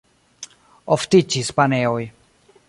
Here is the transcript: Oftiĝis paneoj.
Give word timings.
Oftiĝis 0.95 1.53
paneoj. 1.61 2.03